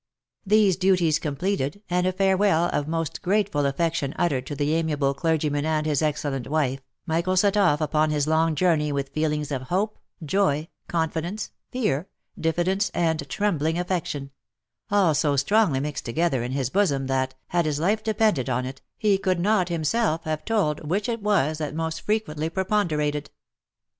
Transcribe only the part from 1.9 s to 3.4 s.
a farewell of most